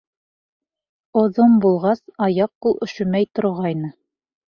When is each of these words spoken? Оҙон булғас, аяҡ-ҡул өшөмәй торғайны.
Оҙон 1.25 1.53
булғас, 1.67 2.03
аяҡ-ҡул 2.31 2.79
өшөмәй 2.89 3.33
торғайны. 3.37 3.97